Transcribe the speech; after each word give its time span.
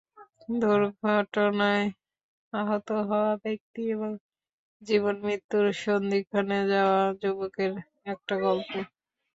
দুর্ঘটনায় 0.61 1.85
আহত 2.53 2.87
হওয়া 3.01 3.33
ব্যক্তি 3.43 3.81
এবং 3.91 4.11
জীবন-মৃত্যুর 4.81 5.65
সন্ধিক্ষণে 5.81 6.59
যাওয়া 6.71 7.01
যুবকের 7.21 7.71
একটা 8.05 8.35
গল্প। 8.43 8.71